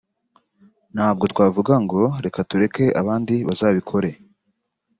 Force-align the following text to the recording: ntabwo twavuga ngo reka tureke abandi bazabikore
ntabwo 0.93 1.23
twavuga 1.33 1.73
ngo 1.83 2.01
reka 2.25 2.39
tureke 2.49 2.85
abandi 3.01 3.35
bazabikore 3.47 4.09